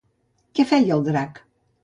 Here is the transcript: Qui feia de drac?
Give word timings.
Qui 0.59 0.65
feia 0.71 0.97
de 1.05 1.15
drac? 1.17 1.41